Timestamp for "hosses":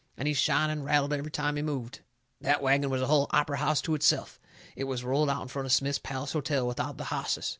7.13-7.49